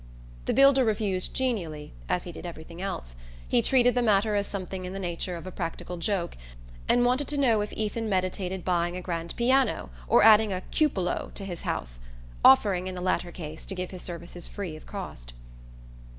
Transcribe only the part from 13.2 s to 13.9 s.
case, to